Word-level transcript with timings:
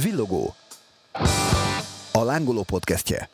Villogó. 0.00 0.54
A 2.12 2.22
lángoló 2.22 2.62
podcastje. 2.62 3.28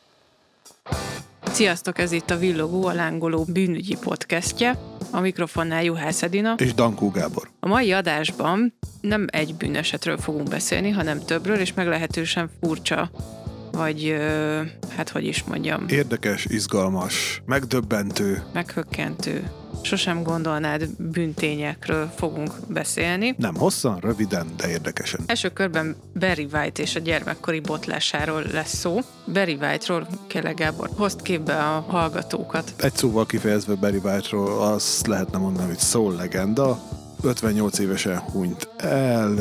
Sziasztok, 1.51 1.99
ez 1.99 2.11
itt 2.11 2.29
a 2.29 2.37
Villogó, 2.37 2.85
a 2.85 2.93
lángoló 2.93 3.43
bűnügyi 3.47 3.97
podcastje. 3.99 4.79
A 5.11 5.19
mikrofonnál 5.19 5.83
Juhász 5.83 6.23
Edina. 6.23 6.55
És 6.57 6.73
Dankó 6.73 7.09
Gábor. 7.09 7.49
A 7.59 7.67
mai 7.67 7.91
adásban 7.91 8.73
nem 9.01 9.27
egy 9.31 9.55
bűnesetről 9.55 10.17
fogunk 10.17 10.49
beszélni, 10.49 10.89
hanem 10.89 11.19
többről, 11.19 11.59
és 11.59 11.73
meglehetősen 11.73 12.49
furcsa, 12.61 13.09
vagy 13.75 14.15
hát 14.95 15.09
hogy 15.09 15.25
is 15.25 15.43
mondjam, 15.43 15.85
Érdekes, 15.87 16.45
izgalmas, 16.45 17.41
megdöbbentő. 17.45 18.43
meghökkentő. 18.53 19.49
Sosem 19.83 20.23
gondolnád 20.23 20.87
bűntényekről 20.97 22.11
fogunk 22.15 22.51
beszélni. 22.67 23.35
Nem 23.37 23.55
hosszan, 23.55 23.99
röviden, 23.99 24.47
de 24.57 24.69
érdekesen. 24.69 25.19
Első 25.25 25.49
körben 25.49 25.95
Barry 26.19 26.47
White 26.53 26.81
és 26.81 26.95
a 26.95 26.99
gyermekkori 26.99 27.59
botlásáról 27.59 28.43
lesz 28.53 28.73
szó. 28.75 28.99
Barry 29.33 29.57
White-ról 29.61 30.07
Kele 30.27 30.51
Gábor 30.51 30.89
hozt 30.97 31.21
képbe 31.21 31.55
a 31.55 31.85
hallgatókat. 31.87 32.73
Egy 32.77 32.95
szóval 32.95 33.25
kifejezve 33.25 33.73
Barry 33.73 33.99
White-ról 34.03 34.61
azt 34.61 35.07
lehetne 35.07 35.37
mondani, 35.37 35.67
hogy 35.67 35.79
soul 35.79 36.15
legenda. 36.15 36.79
58 37.21 37.79
évesen 37.79 38.19
hunyt 38.19 38.69
el, 38.77 39.33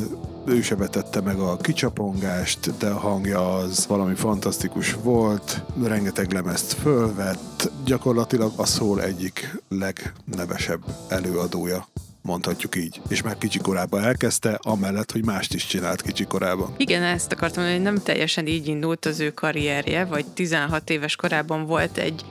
ő 0.47 0.63
se 0.63 0.77
vetette 0.77 1.21
meg 1.21 1.39
a 1.39 1.57
kicsapongást, 1.57 2.77
de 2.79 2.89
a 2.89 2.99
hangja 2.99 3.55
az 3.55 3.87
valami 3.87 4.15
fantasztikus 4.15 4.93
volt, 5.03 5.63
rengeteg 5.83 6.33
lemezt 6.33 6.73
fölvett, 6.73 7.71
gyakorlatilag 7.85 8.53
a 8.57 8.67
soul 8.67 9.03
egyik 9.03 9.63
legnevesebb 9.69 10.85
előadója 11.09 11.87
mondhatjuk 12.25 12.77
így. 12.77 13.01
És 13.09 13.23
már 13.23 13.39
kicsi 13.39 13.59
korában 13.59 14.03
elkezdte, 14.03 14.59
amellett, 14.63 15.13
hogy 15.13 15.25
mást 15.25 15.55
is 15.55 15.67
csinált 15.67 16.03
kicsi 16.03 16.25
korában. 16.25 16.75
Igen, 16.77 17.03
ezt 17.03 17.33
akartam 17.33 17.63
mondani, 17.63 17.85
hogy 17.85 17.93
nem 17.93 18.03
teljesen 18.03 18.47
így 18.47 18.67
indult 18.67 19.05
az 19.05 19.21
ő 19.21 19.31
karrierje, 19.31 20.05
vagy 20.05 20.27
16 20.27 20.91
éves 20.91 21.17
korában 21.17 21.67
volt 21.67 21.97
egy 21.97 22.25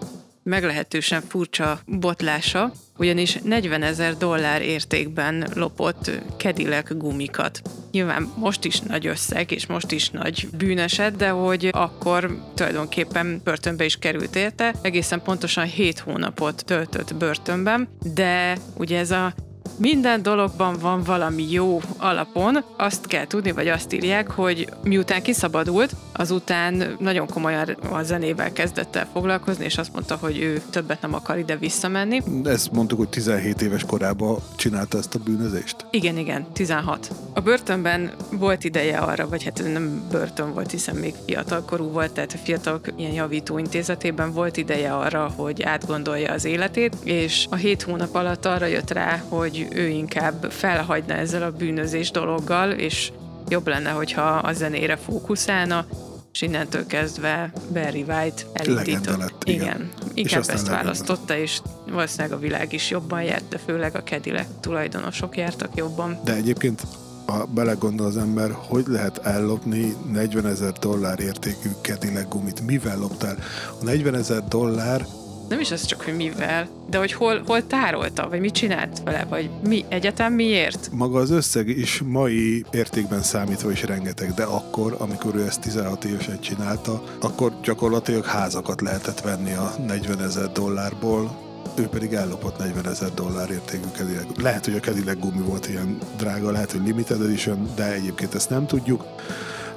meglehetősen 0.43 1.21
furcsa 1.21 1.79
botlása, 1.85 2.71
ugyanis 2.97 3.39
40 3.43 3.83
ezer 3.83 4.17
dollár 4.17 4.61
értékben 4.61 5.47
lopott 5.53 6.11
Cadillac 6.37 6.97
gumikat. 6.97 7.61
Nyilván 7.91 8.31
most 8.37 8.65
is 8.65 8.79
nagy 8.79 9.07
összeg, 9.07 9.51
és 9.51 9.65
most 9.65 9.91
is 9.91 10.09
nagy 10.09 10.47
bűneset, 10.57 11.15
de 11.15 11.29
hogy 11.29 11.69
akkor 11.71 12.37
tulajdonképpen 12.53 13.41
börtönbe 13.43 13.85
is 13.85 13.97
került 13.97 14.35
érte, 14.35 14.73
egészen 14.81 15.21
pontosan 15.21 15.65
7 15.65 15.99
hónapot 15.99 16.65
töltött 16.65 17.15
börtönben, 17.15 17.87
de 18.13 18.57
ugye 18.77 18.99
ez 18.99 19.11
a 19.11 19.33
minden 19.77 20.21
dologban 20.21 20.77
van 20.79 21.03
valami 21.03 21.51
jó 21.51 21.81
alapon. 21.97 22.63
Azt 22.77 23.07
kell 23.07 23.27
tudni, 23.27 23.51
vagy 23.51 23.67
azt 23.67 23.93
írják, 23.93 24.31
hogy 24.31 24.69
miután 24.83 25.21
kiszabadult, 25.21 25.95
azután 26.13 26.95
nagyon 26.99 27.27
komolyan 27.27 27.69
a 27.69 28.03
zenével 28.03 28.53
kezdett 28.53 28.95
el 28.95 29.07
foglalkozni, 29.13 29.65
és 29.65 29.77
azt 29.77 29.93
mondta, 29.93 30.15
hogy 30.15 30.37
ő 30.37 30.61
többet 30.69 31.01
nem 31.01 31.13
akar 31.13 31.37
ide 31.37 31.55
visszamenni. 31.55 32.21
Ezt 32.43 32.71
mondtuk, 32.71 32.97
hogy 32.97 33.09
17 33.09 33.61
éves 33.61 33.83
korában 33.85 34.37
csinálta 34.55 34.97
ezt 34.97 35.15
a 35.15 35.19
bűnözést. 35.19 35.85
Igen, 35.91 36.17
igen, 36.17 36.45
16. 36.53 37.11
A 37.33 37.41
börtönben 37.41 38.11
volt 38.31 38.63
ideje 38.63 38.97
arra, 38.97 39.27
vagy 39.29 39.43
hát 39.43 39.63
nem 39.73 40.07
börtön 40.11 40.53
volt, 40.53 40.71
hiszen 40.71 40.95
még 40.95 41.13
fiatalkorú 41.25 41.89
volt, 41.89 42.11
tehát 42.11 42.33
a 42.33 42.37
fiatalok 42.43 42.87
ilyen 42.95 43.11
javító 43.11 43.57
intézetében 43.57 44.33
volt 44.33 44.57
ideje 44.57 44.93
arra, 44.93 45.31
hogy 45.35 45.63
átgondolja 45.63 46.31
az 46.31 46.45
életét, 46.45 46.95
és 47.03 47.47
a 47.49 47.55
hét 47.55 47.81
hónap 47.81 48.15
alatt 48.15 48.45
arra 48.45 48.65
jött 48.65 48.91
rá, 48.91 49.23
hogy 49.29 49.62
ő 49.71 49.87
inkább 49.87 50.51
felhagyna 50.51 51.13
ezzel 51.13 51.43
a 51.43 51.51
bűnözés 51.51 52.11
dologgal, 52.11 52.71
és 52.71 53.11
jobb 53.49 53.67
lenne, 53.67 53.89
hogyha 53.89 54.21
a 54.21 54.53
zenére 54.53 54.95
fókuszálna, 54.95 55.85
és 56.33 56.41
innentől 56.41 56.85
kezdve 56.85 57.51
Barry 57.73 58.05
White 58.07 58.43
elindított. 58.53 59.17
Lett, 59.17 59.43
igen. 59.43 59.61
igen. 59.61 59.89
És 60.13 60.21
Inkább 60.21 60.39
aztán 60.39 60.55
ezt 60.55 60.67
választotta, 60.67 61.37
és 61.37 61.61
valószínűleg 61.91 62.31
a 62.31 62.39
világ 62.39 62.73
is 62.73 62.89
jobban 62.89 63.23
járt, 63.23 63.47
de 63.49 63.57
főleg 63.57 63.95
a 63.95 64.03
Cadillac 64.03 64.47
tulajdonosok 64.59 65.37
jártak 65.37 65.75
jobban. 65.75 66.19
De 66.23 66.33
egyébként, 66.35 66.81
ha 67.25 67.45
belegondol 67.45 68.05
az 68.05 68.17
ember, 68.17 68.51
hogy 68.51 68.83
lehet 68.87 69.17
ellopni 69.17 69.95
40 70.11 70.45
ezer 70.45 70.71
dollár 70.71 71.19
értékű 71.19 71.69
Cadillac 71.81 72.29
gumit? 72.29 72.61
Mivel 72.65 72.97
loptál? 72.97 73.37
A 73.81 73.83
40 73.83 74.15
ezer 74.15 74.43
dollár 74.47 75.05
Nem 75.49 75.59
is 75.59 75.71
az 75.71 75.85
csak, 75.85 76.01
hogy 76.01 76.15
mivel, 76.15 76.67
de 76.89 76.97
hogy 76.97 77.13
hol, 77.13 77.43
hol 77.45 77.67
tárolta, 77.67 78.29
vagy 78.29 78.39
mit 78.39 78.53
csinált 78.53 79.01
vele, 79.03 79.25
vagy 79.29 79.49
mi, 79.67 79.85
egyetem 79.89 80.33
miért? 80.33 80.89
maga 80.91 81.19
az 81.19 81.29
összeg 81.29 81.67
is 81.67 82.01
mai 82.05 82.65
értékben 82.71 83.21
számítva 83.21 83.71
is 83.71 83.83
rengeteg, 83.83 84.33
de 84.33 84.43
akkor, 84.43 84.95
amikor 84.99 85.35
ő 85.35 85.45
ezt 85.45 85.61
16 85.61 86.03
évesen 86.03 86.39
csinálta, 86.39 87.03
akkor 87.21 87.53
gyakorlatilag 87.63 88.25
házakat 88.25 88.81
lehetett 88.81 89.21
venni 89.21 89.53
a 89.53 89.75
40 89.87 90.21
ezer 90.21 90.51
dollárból, 90.51 91.41
ő 91.75 91.87
pedig 91.87 92.13
ellopott 92.13 92.57
40 92.57 92.87
ezer 92.87 93.13
dollár 93.13 93.49
értékű 93.49 93.87
Cadillac. 93.97 94.41
Lehet, 94.41 94.65
hogy 94.65 94.75
a 94.75 94.79
Cadillac 94.79 95.19
gumi 95.19 95.41
volt 95.41 95.67
ilyen 95.67 95.97
drága, 96.17 96.51
lehet, 96.51 96.71
hogy 96.71 96.81
limited 96.85 97.21
edition, 97.21 97.69
de 97.75 97.93
egyébként 97.93 98.35
ezt 98.35 98.49
nem 98.49 98.67
tudjuk. 98.67 99.03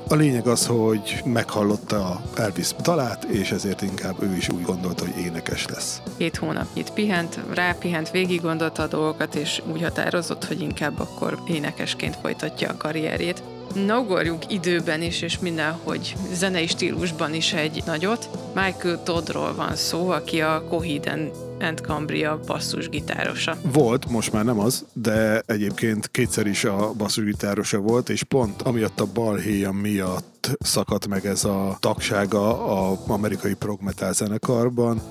A 0.09 0.15
lényeg 0.15 0.47
az, 0.47 0.67
hogy 0.67 1.23
meghallotta 1.25 2.07
a 2.07 2.21
Elvis 2.37 2.71
dalát, 2.83 3.25
és 3.25 3.51
ezért 3.51 3.83
inkább 3.83 4.23
ő 4.23 4.37
is 4.37 4.49
úgy 4.49 4.63
gondolta, 4.63 5.05
hogy 5.05 5.25
énekes 5.25 5.67
lesz. 5.67 6.03
Két 6.17 6.37
hónapnyit 6.37 6.91
pihent, 6.91 7.41
rápihent, 7.55 8.11
végig 8.11 8.41
gondolta 8.41 8.83
a 8.83 8.87
dolgokat, 8.87 9.35
és 9.35 9.63
úgy 9.73 9.83
határozott, 9.83 10.45
hogy 10.45 10.61
inkább 10.61 11.01
akkor 11.01 11.39
énekesként 11.47 12.17
folytatja 12.17 12.71
a 12.71 12.77
karrierjét. 12.77 13.43
Na, 13.75 14.05
időben 14.49 15.03
is, 15.03 15.23
és 15.23 15.39
mindenhogy 15.39 16.17
zenei 16.33 16.67
stílusban 16.67 17.35
is 17.35 17.53
egy 17.53 17.83
nagyot. 17.87 18.29
Michael 18.55 19.03
Toddról 19.03 19.55
van 19.55 19.77
szó, 19.77 20.11
aki 20.11 20.41
a 20.41 20.65
Coheed 20.69 21.31
and 21.61 21.81
Cambria 21.81 22.41
basszusgitárosa. 22.47 23.57
Volt, 23.73 24.11
most 24.11 24.33
már 24.33 24.45
nem 24.45 24.59
az, 24.59 24.87
de 24.93 25.43
egyébként 25.47 26.11
kétszer 26.11 26.47
is 26.47 26.65
a 26.65 26.93
basszusgitárosa 26.93 27.79
volt, 27.79 28.09
és 28.09 28.23
pont 28.23 28.63
amiatt 28.63 29.01
a 29.01 29.07
balhéja 29.15 29.73
miatt 29.73 30.57
szakadt 30.59 31.09
meg 31.09 31.27
ez 31.27 31.45
a 31.45 31.77
tagsága 31.81 32.67
a 32.67 32.99
amerikai 33.07 33.55
prog 33.55 33.81
metal 33.83 34.13
zenekarban, 34.13 35.03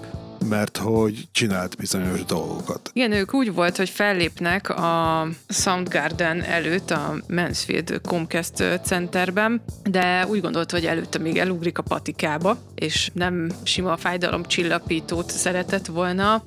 mert 0.50 0.78
hogy 0.78 1.28
csinált 1.32 1.78
bizonyos 1.78 2.26
dolgokat. 2.26 2.90
Igen, 2.94 3.12
ők 3.12 3.34
úgy 3.34 3.54
volt, 3.54 3.78
hogy 3.78 3.90
fellépnek 3.90 4.70
a 4.70 5.28
Soundgarden 5.48 6.44
előtt 6.44 6.92
a 6.92 7.16
Mansfield 7.28 8.02
Comcast 8.04 8.64
Centerben, 8.84 9.62
de 9.84 10.26
úgy 10.28 10.42
gondolt, 10.42 10.72
hogy 10.72 10.86
előtte 10.86 11.20
még 11.20 11.38
elugrik 11.38 11.78
a 11.78 11.82
patikába, 11.82 12.58
és 12.76 13.10
nem 13.14 13.52
sima 13.64 13.98
fájdalomcsillapítót 13.98 15.32
szeretett 15.32 15.86
volna, 15.86 16.44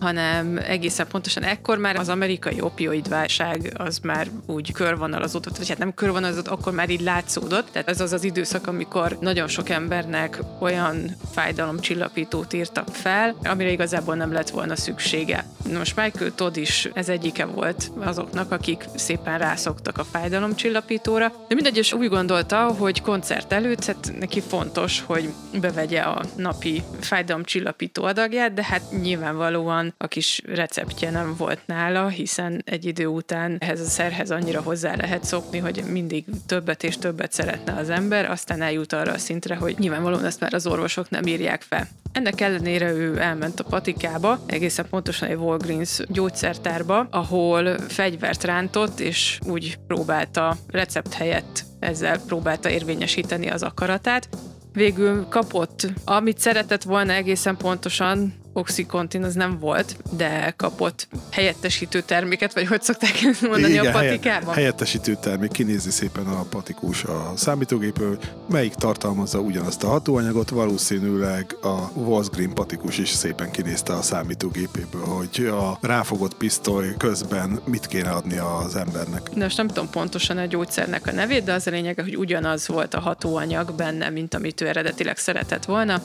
hanem 0.00 0.58
egészen 0.66 1.06
pontosan 1.06 1.42
ekkor 1.42 1.78
már 1.78 1.96
az 1.96 2.08
amerikai 2.08 2.60
opioid 2.60 3.08
válság 3.08 3.72
az 3.76 3.98
már 3.98 4.28
úgy 4.46 4.72
körvonalazódott, 4.72 5.56
vagy 5.56 5.68
hát 5.68 5.78
nem 5.78 5.94
körvonalazódott, 5.94 6.52
akkor 6.52 6.72
már 6.72 6.90
így 6.90 7.00
látszódott. 7.00 7.68
Tehát 7.72 7.88
ez 7.88 8.00
az 8.00 8.12
az 8.12 8.24
időszak, 8.24 8.66
amikor 8.66 9.16
nagyon 9.20 9.48
sok 9.48 9.68
embernek 9.68 10.38
olyan 10.60 11.16
fájdalomcsillapítót 11.32 12.52
írtak 12.52 12.88
fel, 12.88 13.36
amire 13.44 13.70
igazából 13.70 14.14
nem 14.14 14.32
lett 14.32 14.50
volna 14.50 14.76
szüksége. 14.76 15.44
Most 15.72 15.96
Michael 15.96 16.34
Todd 16.34 16.56
is 16.56 16.88
ez 16.94 17.08
egyike 17.08 17.44
volt 17.44 17.90
azoknak, 17.98 18.52
akik 18.52 18.84
szépen 18.94 19.38
rászoktak 19.38 19.98
a 19.98 20.04
fájdalomcsillapítóra, 20.04 21.32
de 21.48 21.54
mindegy, 21.54 21.76
és 21.76 21.92
úgy 21.92 22.08
gondolta, 22.08 22.56
hogy 22.78 23.02
koncert 23.02 23.52
előtt 23.52 23.84
hát 23.84 24.12
neki 24.18 24.40
fontos, 24.40 25.02
hogy 25.06 25.32
bevegye 25.60 26.00
a 26.00 26.24
napi 26.36 26.82
fájdalomcsillapító 27.00 28.04
adagját, 28.04 28.54
de 28.54 28.64
hát 28.64 28.82
nyilvánvalóan 29.02 29.85
a 29.96 30.06
kis 30.06 30.42
receptje 30.46 31.10
nem 31.10 31.34
volt 31.36 31.60
nála, 31.66 32.08
hiszen 32.08 32.62
egy 32.64 32.84
idő 32.84 33.06
után 33.06 33.56
ehhez 33.58 33.80
a 33.80 33.84
szerhez 33.84 34.30
annyira 34.30 34.62
hozzá 34.62 34.96
lehet 34.96 35.24
szokni, 35.24 35.58
hogy 35.58 35.84
mindig 35.90 36.24
többet 36.46 36.82
és 36.82 36.98
többet 36.98 37.32
szeretne 37.32 37.72
az 37.72 37.90
ember, 37.90 38.30
aztán 38.30 38.62
eljut 38.62 38.92
arra 38.92 39.12
a 39.12 39.18
szintre, 39.18 39.56
hogy 39.56 39.78
nyilvánvalóan 39.78 40.24
ezt 40.24 40.40
már 40.40 40.54
az 40.54 40.66
orvosok 40.66 41.10
nem 41.10 41.26
írják 41.26 41.62
fel. 41.62 41.88
Ennek 42.12 42.40
ellenére 42.40 42.92
ő 42.92 43.20
elment 43.20 43.60
a 43.60 43.64
patikába, 43.64 44.40
egészen 44.46 44.86
pontosan 44.90 45.28
egy 45.28 45.36
Walgreens 45.36 46.00
gyógyszertárba, 46.08 47.06
ahol 47.10 47.78
fegyvert 47.78 48.44
rántott, 48.44 49.00
és 49.00 49.38
úgy 49.46 49.78
próbálta 49.86 50.56
recept 50.70 51.12
helyett 51.12 51.64
ezzel 51.80 52.20
próbálta 52.26 52.70
érvényesíteni 52.70 53.48
az 53.48 53.62
akaratát. 53.62 54.28
Végül 54.72 55.26
kapott, 55.28 55.86
amit 56.04 56.38
szeretett 56.38 56.82
volna 56.82 57.12
egészen 57.12 57.56
pontosan, 57.56 58.34
Oxycontin 58.56 59.22
az 59.22 59.34
nem 59.34 59.58
volt, 59.58 59.96
de 60.16 60.54
kapott 60.56 61.08
helyettesítő 61.30 62.00
terméket, 62.00 62.54
vagy 62.54 62.66
hogy 62.66 62.82
szokták 62.82 63.20
mondani 63.40 63.72
Igen, 63.72 63.86
a 63.86 63.90
patikában? 63.90 64.40
Helye, 64.42 64.54
helyettesítő 64.54 65.16
termék, 65.20 65.50
kinézi 65.50 65.90
szépen 65.90 66.26
a 66.26 66.42
patikus 66.42 67.04
a 67.04 67.32
számítógépről, 67.36 68.18
melyik 68.50 68.74
tartalmazza 68.74 69.38
ugyanazt 69.38 69.84
a 69.84 69.88
hatóanyagot, 69.88 70.50
valószínűleg 70.50 71.56
a 71.62 71.90
Walsgreen 71.94 72.54
patikus 72.54 72.98
is 72.98 73.08
szépen 73.08 73.50
kinézte 73.50 73.92
a 73.92 74.02
számítógépéből, 74.02 75.04
hogy 75.04 75.46
a 75.46 75.78
ráfogott 75.80 76.36
pisztoly 76.36 76.94
közben 76.96 77.60
mit 77.64 77.86
kéne 77.86 78.10
adni 78.10 78.38
az 78.38 78.76
embernek. 78.76 79.30
De 79.34 79.42
most 79.42 79.56
nem 79.56 79.66
tudom 79.66 79.90
pontosan 79.90 80.38
a 80.38 80.44
gyógyszernek 80.44 81.06
a 81.06 81.12
nevét, 81.12 81.44
de 81.44 81.52
az 81.52 81.66
a 81.66 81.70
lényege, 81.70 82.02
hogy 82.02 82.16
ugyanaz 82.16 82.68
volt 82.68 82.94
a 82.94 83.00
hatóanyag 83.00 83.72
benne, 83.74 84.10
mint 84.10 84.34
amit 84.34 84.60
ő 84.60 84.68
eredetileg 84.68 85.16
szeretett 85.16 85.64
volna. 85.64 86.02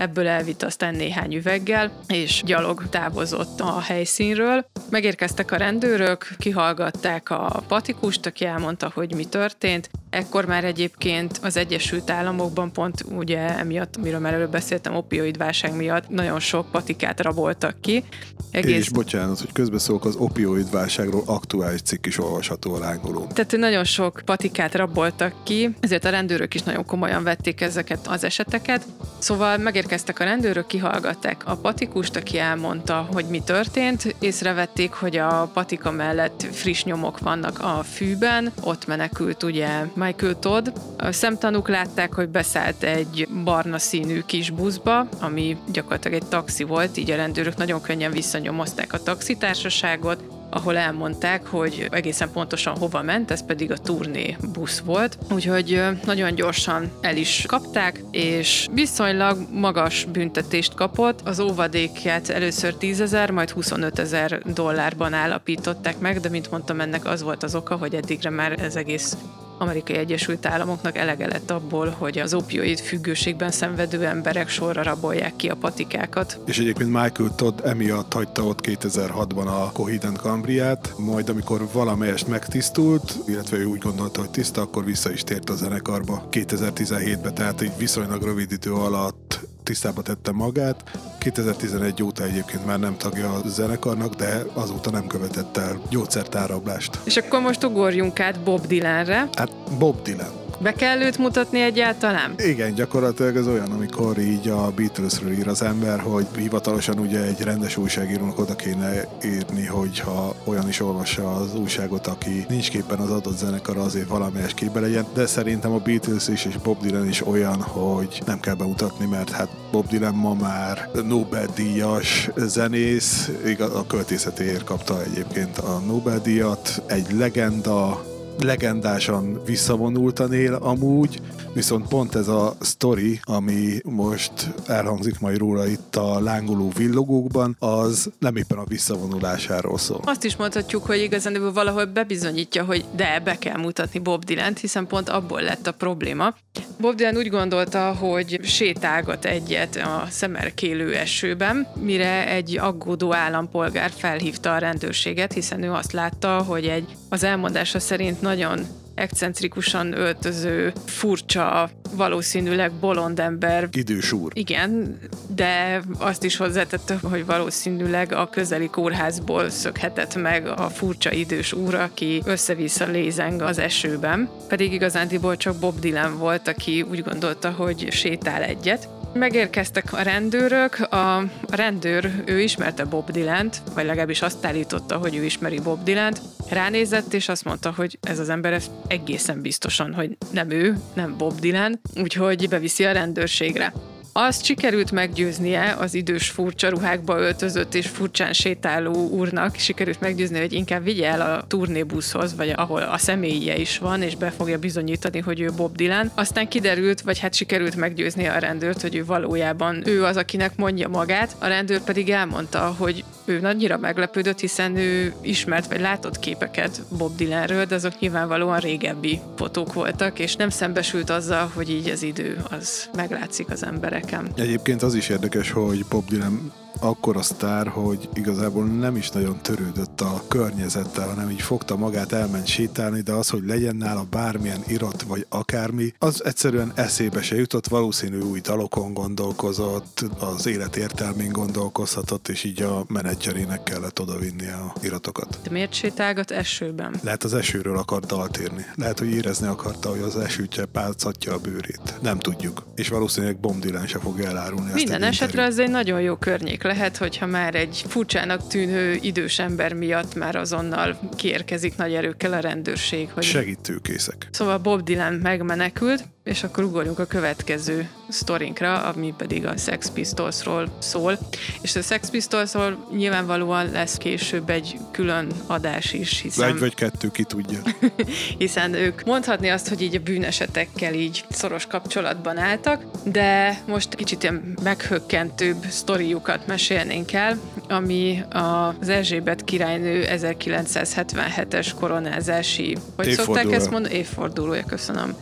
Ebből 0.00 0.26
elvitt 0.26 0.62
aztán 0.62 0.94
néhány 0.94 1.34
üveggel, 1.34 1.92
és 2.08 2.42
gyalog 2.44 2.88
távozott 2.88 3.60
a 3.60 3.80
helyszínről. 3.80 4.66
Megérkeztek 4.90 5.52
a 5.52 5.56
rendőrök, 5.56 6.28
kihallgatták 6.38 7.30
a 7.30 7.62
patikust, 7.68 8.26
aki 8.26 8.44
elmondta, 8.44 8.90
hogy 8.94 9.14
mi 9.14 9.24
történt. 9.24 9.90
Ekkor 10.10 10.44
már 10.44 10.64
egyébként 10.64 11.40
az 11.42 11.56
Egyesült 11.56 12.10
Államokban 12.10 12.72
pont 12.72 13.04
ugye 13.16 13.38
emiatt, 13.38 13.96
amiről 13.96 14.20
már 14.20 14.34
előbb 14.34 14.50
beszéltem, 14.50 14.96
opioid 14.96 15.36
válság 15.36 15.76
miatt 15.76 16.08
nagyon 16.08 16.40
sok 16.40 16.70
patikát 16.70 17.20
raboltak 17.20 17.80
ki. 17.80 18.04
Egész... 18.50 18.76
És 18.76 18.88
bocsánat, 18.88 19.38
hogy 19.38 19.52
közbeszólok, 19.52 20.04
az 20.04 20.16
opioid 20.16 20.70
válságról 20.70 21.22
aktuális 21.26 21.80
cikk 21.82 22.06
is 22.06 22.18
olvasható 22.18 22.74
a 22.74 22.78
lángoló. 22.78 23.26
Tehát 23.34 23.56
nagyon 23.56 23.84
sok 23.84 24.22
patikát 24.24 24.74
raboltak 24.74 25.34
ki, 25.44 25.74
ezért 25.80 26.04
a 26.04 26.10
rendőrök 26.10 26.54
is 26.54 26.62
nagyon 26.62 26.84
komolyan 26.84 27.22
vették 27.22 27.60
ezeket 27.60 28.06
az 28.06 28.24
eseteket. 28.24 28.86
Szóval 29.18 29.56
megérkeztek 29.56 30.20
a 30.20 30.24
rendőrök, 30.24 30.66
kihallgatták 30.66 31.42
a 31.46 31.56
patikust, 31.56 32.16
aki 32.16 32.38
elmondta, 32.38 33.08
hogy 33.12 33.24
mi 33.24 33.42
történt. 33.42 34.14
Észrevették, 34.18 34.92
hogy 34.92 35.16
a 35.16 35.50
patika 35.54 35.90
mellett 35.90 36.46
friss 36.50 36.82
nyomok 36.82 37.18
vannak 37.18 37.58
a 37.60 37.82
fűben, 37.92 38.52
ott 38.60 38.86
menekült 38.86 39.42
ugye 39.42 39.68
Michael 40.04 40.38
Todd. 40.38 40.68
A 40.96 41.12
szemtanúk 41.12 41.68
látták, 41.68 42.12
hogy 42.12 42.28
beszállt 42.28 42.82
egy 42.82 43.28
barna 43.44 43.78
színű 43.78 44.22
kis 44.26 44.50
buszba, 44.50 45.08
ami 45.20 45.56
gyakorlatilag 45.72 46.22
egy 46.22 46.28
taxi 46.28 46.64
volt, 46.64 46.96
így 46.96 47.10
a 47.10 47.16
rendőrök 47.16 47.56
nagyon 47.56 47.80
könnyen 47.80 48.10
visszanyomozták 48.10 48.92
a 48.92 49.02
taxitársaságot, 49.02 50.24
ahol 50.50 50.76
elmondták, 50.76 51.46
hogy 51.46 51.88
egészen 51.90 52.30
pontosan 52.32 52.76
hova 52.76 53.02
ment, 53.02 53.30
ez 53.30 53.44
pedig 53.44 53.70
a 53.70 53.76
turné 53.76 54.36
busz 54.52 54.78
volt. 54.78 55.18
Úgyhogy 55.32 55.82
nagyon 56.04 56.34
gyorsan 56.34 56.90
el 57.00 57.16
is 57.16 57.44
kapták, 57.48 58.02
és 58.10 58.66
viszonylag 58.72 59.38
magas 59.52 60.04
büntetést 60.04 60.74
kapott. 60.74 61.20
Az 61.24 61.40
óvadékját 61.40 62.28
először 62.28 62.74
10 62.74 63.00
ezer, 63.00 63.30
majd 63.30 63.50
25 63.50 63.98
ezer 63.98 64.42
dollárban 64.54 65.12
állapították 65.12 65.98
meg, 65.98 66.20
de 66.20 66.28
mint 66.28 66.50
mondtam, 66.50 66.80
ennek 66.80 67.06
az 67.06 67.22
volt 67.22 67.42
az 67.42 67.54
oka, 67.54 67.76
hogy 67.76 67.94
eddigre 67.94 68.30
már 68.30 68.60
ez 68.60 68.76
egész 68.76 69.16
Amerikai 69.60 69.96
Egyesült 69.96 70.46
Államoknak 70.46 70.96
elege 70.96 71.26
lett 71.26 71.50
abból, 71.50 71.88
hogy 71.98 72.18
az 72.18 72.34
opioid 72.34 72.78
függőségben 72.78 73.50
szenvedő 73.50 74.06
emberek 74.06 74.48
sorra 74.48 74.82
rabolják 74.82 75.36
ki 75.36 75.48
a 75.48 75.54
patikákat. 75.54 76.38
És 76.46 76.58
egyébként 76.58 76.90
Michael 76.90 77.34
Todd 77.36 77.60
emiatt 77.64 78.12
hagyta 78.12 78.42
ott 78.42 78.66
2006-ban 78.66 79.46
a 79.46 79.72
Coheed 79.72 80.04
Cambriát, 80.16 80.94
majd 80.98 81.28
amikor 81.28 81.68
valamelyest 81.72 82.28
megtisztult, 82.28 83.14
illetve 83.26 83.56
ő 83.56 83.64
úgy 83.64 83.78
gondolta, 83.78 84.20
hogy 84.20 84.30
tiszta, 84.30 84.60
akkor 84.60 84.84
vissza 84.84 85.12
is 85.12 85.24
tért 85.24 85.50
a 85.50 85.54
zenekarba 85.54 86.28
2017-ben, 86.30 87.34
tehát 87.34 87.60
egy 87.60 87.72
viszonylag 87.78 88.22
rövid 88.22 88.52
idő 88.52 88.72
alatt 88.72 89.49
tisztába 89.62 90.02
tette 90.02 90.32
magát. 90.32 90.84
2011 91.18 92.02
óta 92.02 92.24
egyébként 92.24 92.66
már 92.66 92.78
nem 92.78 92.96
tagja 92.96 93.32
a 93.32 93.48
zenekarnak, 93.48 94.14
de 94.14 94.42
azóta 94.54 94.90
nem 94.90 95.06
követett 95.06 95.56
el 95.56 95.80
gyógyszertárablást. 95.88 96.98
És 97.04 97.16
akkor 97.16 97.40
most 97.40 97.64
ugorjunk 97.64 98.20
át 98.20 98.40
Bob 98.40 98.66
Dylanre. 98.66 99.28
Hát 99.34 99.50
Bob 99.78 100.02
Dylan. 100.02 100.40
Be 100.62 100.72
kell 100.72 101.00
őt 101.00 101.18
mutatni 101.18 101.60
egyáltalán? 101.60 102.34
Igen, 102.36 102.74
gyakorlatilag 102.74 103.36
ez 103.36 103.46
olyan, 103.46 103.70
amikor 103.70 104.18
így 104.18 104.48
a 104.48 104.70
Beatlesről 104.70 105.32
ír 105.32 105.48
az 105.48 105.62
ember, 105.62 106.00
hogy 106.00 106.26
hivatalosan 106.36 106.98
ugye 106.98 107.22
egy 107.22 107.40
rendes 107.40 107.76
újságírónak 107.76 108.38
oda 108.38 108.56
kéne 108.56 109.08
írni, 109.24 109.66
hogyha 109.66 110.34
olyan 110.44 110.68
is 110.68 110.80
olvassa 110.80 111.34
az 111.34 111.54
újságot, 111.54 112.06
aki 112.06 112.44
nincs 112.48 112.70
képen 112.70 112.98
az 112.98 113.10
adott 113.10 113.36
zenekar, 113.36 113.76
azért 113.76 114.08
valamelyes 114.08 114.54
képbe 114.54 114.80
legyen, 114.80 115.06
de 115.14 115.26
szerintem 115.26 115.72
a 115.72 115.78
Beatles 115.78 116.28
is 116.28 116.44
és 116.44 116.56
Bob 116.56 116.80
Dylan 116.80 117.08
is 117.08 117.26
olyan, 117.26 117.62
hogy 117.62 118.22
nem 118.26 118.40
kell 118.40 118.54
bemutatni, 118.54 119.06
mert 119.06 119.30
hát 119.30 119.48
Bob 119.70 119.88
Dylan 119.88 120.14
ma 120.14 120.34
már 120.34 120.88
Nobel-díjas 121.06 122.30
zenész, 122.36 123.30
a 123.74 123.86
költészetéért 123.86 124.64
kapta 124.64 125.02
egyébként 125.02 125.58
a 125.58 125.78
Nobel-díjat, 125.86 126.82
egy 126.86 127.12
legenda, 127.12 128.09
legendásan 128.42 129.40
visszavonultan 129.44 130.32
él 130.32 130.54
amúgy, 130.54 131.20
viszont 131.54 131.88
pont 131.88 132.14
ez 132.14 132.28
a 132.28 132.56
story, 132.60 133.20
ami 133.22 133.80
most 133.84 134.32
elhangzik 134.66 135.20
majd 135.20 135.38
róla 135.38 135.66
itt 135.66 135.96
a 135.96 136.20
lángoló 136.20 136.72
villogókban, 136.76 137.56
az 137.58 138.10
nem 138.18 138.36
éppen 138.36 138.58
a 138.58 138.64
visszavonulásáról 138.64 139.78
szól. 139.78 140.00
Azt 140.04 140.24
is 140.24 140.36
mondhatjuk, 140.36 140.84
hogy 140.84 140.98
igazán 140.98 141.52
valahol 141.52 141.84
bebizonyítja, 141.84 142.64
hogy 142.64 142.84
de 142.96 143.20
be 143.24 143.38
kell 143.38 143.56
mutatni 143.56 143.98
Bob 143.98 144.24
Dylan-t, 144.24 144.58
hiszen 144.58 144.86
pont 144.86 145.08
abból 145.08 145.42
lett 145.42 145.66
a 145.66 145.72
probléma. 145.72 146.34
Bob 146.80 146.94
Dylan 146.94 147.16
úgy 147.16 147.28
gondolta, 147.28 147.92
hogy 147.92 148.40
sétálgat 148.42 149.24
egyet 149.24 149.76
a 149.76 150.06
szemerkélő 150.10 150.94
esőben, 150.94 151.66
mire 151.80 152.28
egy 152.28 152.58
aggódó 152.58 153.14
állampolgár 153.14 153.90
felhívta 153.96 154.54
a 154.54 154.58
rendőrséget, 154.58 155.32
hiszen 155.32 155.62
ő 155.62 155.72
azt 155.72 155.92
látta, 155.92 156.42
hogy 156.42 156.64
egy 156.64 156.96
az 157.08 157.24
elmondása 157.24 157.80
szerint 157.80 158.22
nagyon 158.30 158.66
excentrikusan 158.94 159.92
öltöző, 159.92 160.72
furcsa, 160.86 161.70
valószínűleg 161.94 162.72
bolond 162.72 163.20
ember. 163.20 163.68
Idős 163.72 164.12
úr. 164.12 164.32
Igen, 164.34 164.98
de 165.34 165.82
azt 165.98 166.24
is 166.24 166.36
hozzátette, 166.36 166.98
hogy 167.02 167.26
valószínűleg 167.26 168.12
a 168.12 168.28
közeli 168.28 168.66
kórházból 168.66 169.50
szökhetett 169.50 170.14
meg 170.14 170.46
a 170.46 170.68
furcsa 170.68 171.12
idős 171.12 171.52
úr, 171.52 171.74
aki 171.74 172.22
össze-vissza 172.24 172.86
lézeng 172.86 173.42
az 173.42 173.58
esőben. 173.58 174.28
Pedig 174.48 174.72
igazándiból 174.72 175.36
csak 175.36 175.56
Bob 175.56 175.78
Dylan 175.78 176.18
volt, 176.18 176.48
aki 176.48 176.82
úgy 176.82 177.02
gondolta, 177.02 177.50
hogy 177.50 177.86
sétál 177.90 178.42
egyet. 178.42 178.88
Megérkeztek 179.12 179.92
a 179.92 180.02
rendőrök, 180.02 180.74
a, 180.74 181.22
rendőr, 181.48 182.10
ő 182.26 182.40
ismerte 182.40 182.84
Bob 182.84 183.10
Dylan-t, 183.10 183.62
vagy 183.74 183.84
legalábbis 183.84 184.22
azt 184.22 184.46
állította, 184.46 184.96
hogy 184.96 185.16
ő 185.16 185.24
ismeri 185.24 185.60
Bob 185.60 185.82
Dylan-t, 185.82 186.20
ránézett, 186.50 187.12
és 187.12 187.28
azt 187.28 187.44
mondta, 187.44 187.72
hogy 187.76 187.98
ez 188.00 188.18
az 188.18 188.28
ember 188.28 188.62
egészen 188.86 189.40
biztosan, 189.40 189.94
hogy 189.94 190.16
nem 190.32 190.50
ő, 190.50 190.76
nem 190.94 191.16
Bob 191.16 191.40
Dylan, 191.40 191.80
úgyhogy 191.96 192.48
beviszi 192.48 192.84
a 192.84 192.92
rendőrségre. 192.92 193.72
Azt 194.12 194.44
sikerült 194.44 194.90
meggyőznie 194.90 195.74
az 195.78 195.94
idős 195.94 196.30
furcsa 196.30 196.68
ruhákba 196.68 197.18
öltözött 197.18 197.74
és 197.74 197.86
furcsán 197.86 198.32
sétáló 198.32 199.08
úrnak, 199.08 199.56
sikerült 199.56 200.00
meggyőzni, 200.00 200.38
hogy 200.38 200.52
inkább 200.52 200.84
vigye 200.84 201.08
el 201.08 201.20
a 201.20 201.44
turnébuszhoz, 201.46 202.36
vagy 202.36 202.52
ahol 202.56 202.82
a 202.82 202.98
személye 202.98 203.56
is 203.56 203.78
van, 203.78 204.02
és 204.02 204.16
be 204.16 204.30
fogja 204.30 204.58
bizonyítani, 204.58 205.18
hogy 205.18 205.40
ő 205.40 205.50
Bob 205.56 205.76
Dylan. 205.76 206.10
Aztán 206.14 206.48
kiderült, 206.48 207.00
vagy 207.00 207.18
hát 207.18 207.34
sikerült 207.34 207.76
meggyőzni 207.76 208.26
a 208.26 208.38
rendőrt, 208.38 208.80
hogy 208.80 208.94
ő 208.94 209.04
valójában 209.04 209.82
ő 209.86 210.04
az, 210.04 210.16
akinek 210.16 210.56
mondja 210.56 210.88
magát. 210.88 211.36
A 211.38 211.46
rendőr 211.46 211.80
pedig 211.80 212.10
elmondta, 212.10 212.74
hogy 212.78 213.04
ő 213.30 213.40
nagyra 213.40 213.78
meglepődött, 213.78 214.40
hiszen 214.40 214.76
ő 214.76 215.14
ismert 215.20 215.66
vagy 215.66 215.80
látott 215.80 216.18
képeket 216.18 216.82
Bob 216.98 217.16
Dylanről, 217.16 217.64
de 217.64 217.74
azok 217.74 217.98
nyilvánvalóan 217.98 218.58
régebbi 218.58 219.20
fotók 219.36 219.72
voltak, 219.72 220.18
és 220.18 220.36
nem 220.36 220.48
szembesült 220.48 221.10
azzal, 221.10 221.50
hogy 221.54 221.70
így 221.70 221.88
az 221.88 222.02
idő 222.02 222.42
az 222.50 222.88
meglátszik 222.96 223.50
az 223.50 223.64
embereken. 223.64 224.28
Egyébként 224.36 224.82
az 224.82 224.94
is 224.94 225.08
érdekes, 225.08 225.50
hogy 225.50 225.84
Bob 225.88 226.08
Dylan 226.08 226.52
akkor 226.80 227.16
a 227.16 227.22
sztár, 227.22 227.66
hogy 227.66 228.08
igazából 228.14 228.64
nem 228.64 228.96
is 228.96 229.10
nagyon 229.10 229.38
törődött 229.42 230.00
a 230.00 230.22
környezettel, 230.28 231.08
hanem 231.08 231.30
így 231.30 231.42
fogta 231.42 231.76
magát, 231.76 232.12
elment 232.12 232.46
sétálni, 232.46 233.00
de 233.00 233.12
az, 233.12 233.28
hogy 233.28 233.42
legyen 233.46 233.76
nála 233.76 234.06
bármilyen 234.10 234.62
irat 234.66 235.02
vagy 235.02 235.26
akármi, 235.28 235.92
az 235.98 236.24
egyszerűen 236.24 236.72
eszébe 236.74 237.22
se 237.22 237.36
jutott, 237.36 237.68
valószínű 237.68 238.20
új 238.20 238.40
dalokon 238.40 238.94
gondolkozott, 238.94 240.04
az 240.18 240.46
élet 240.46 240.76
értelmén 240.76 241.32
gondolkozhatott, 241.32 242.28
és 242.28 242.44
így 242.44 242.62
a 242.62 242.84
menedzserének 242.88 243.62
kellett 243.62 244.00
odavinni 244.00 244.48
a 244.48 244.72
iratokat. 244.82 245.38
De 245.42 245.50
miért 245.50 245.72
sétálgat 245.72 246.30
esőben? 246.30 246.94
Lehet 247.02 247.24
az 247.24 247.34
esőről 247.34 247.78
akart 247.78 248.06
dalt 248.06 248.40
írni. 248.40 248.66
Lehet, 248.74 248.98
hogy 248.98 249.10
érezni 249.10 249.46
akarta, 249.46 249.88
hogy 249.88 250.00
az 250.00 250.16
esőtje 250.16 250.64
pálcatja 250.64 251.34
a 251.34 251.38
bőrét. 251.38 251.98
Nem 252.02 252.18
tudjuk. 252.18 252.66
És 252.74 252.88
valószínűleg 252.88 253.38
Bob 253.38 253.58
Dylan 253.58 253.86
se 253.86 253.98
fogja 253.98 254.28
elárulni 254.28 254.70
Minden 254.74 255.02
esetre 255.02 255.42
ez 255.42 255.58
egy 255.58 255.70
nagyon 255.70 256.00
jó 256.00 256.16
környék 256.16 256.62
lehet, 256.70 256.96
hogyha 256.96 257.26
már 257.26 257.54
egy 257.54 257.84
furcsának 257.88 258.48
tűnő 258.48 258.98
idős 259.00 259.38
ember 259.38 259.72
miatt 259.72 260.14
már 260.14 260.36
azonnal 260.36 260.98
kiérkezik 261.16 261.76
nagy 261.76 261.94
erőkkel 261.94 262.32
a 262.32 262.38
rendőrség. 262.38 263.08
Hogy... 263.12 263.22
Segítőkészek. 263.22 264.28
Szóval 264.30 264.58
Bob 264.58 264.82
Dylan 264.82 265.12
megmenekült, 265.12 266.04
és 266.30 266.42
akkor 266.42 266.64
ugorjunk 266.64 266.98
a 266.98 267.04
következő 267.04 267.88
sztorinkra, 268.08 268.82
ami 268.82 269.14
pedig 269.16 269.46
a 269.46 269.56
Sex 269.56 269.90
Pistolsról 269.90 270.68
szól. 270.78 271.18
És 271.60 271.76
a 271.76 271.82
Sex 271.82 272.10
Pistolsról 272.10 272.86
nyilvánvalóan 272.96 273.70
lesz 273.70 273.96
később 273.96 274.50
egy 274.50 274.78
külön 274.90 275.26
adás 275.46 275.92
is, 275.92 276.20
hiszen... 276.20 276.48
Egy 276.48 276.58
vagy 276.58 276.74
kettő, 276.74 277.10
ki 277.10 277.24
tudja. 277.24 277.58
hiszen 278.38 278.74
ők 278.74 279.04
mondhatni 279.04 279.48
azt, 279.48 279.68
hogy 279.68 279.82
így 279.82 279.94
a 279.94 279.98
bűnesetekkel 279.98 280.94
így 280.94 281.24
szoros 281.30 281.66
kapcsolatban 281.66 282.38
álltak, 282.38 282.84
de 283.04 283.60
most 283.66 283.94
kicsit 283.94 284.22
ilyen 284.22 284.54
meghökkentőbb 284.62 285.64
sztoriukat 285.68 286.46
mesélnénk 286.46 287.12
el, 287.12 287.38
ami 287.68 288.22
az 288.30 288.88
Erzsébet 288.88 289.44
királynő 289.44 290.04
1977-es 290.08 291.70
koronázási, 291.80 292.76
hogy 292.96 293.10
szokták 293.10 293.52
ezt 293.52 293.70
mondani? 293.70 293.94
Évfordulója, 293.94 294.64
köszönöm 294.64 295.16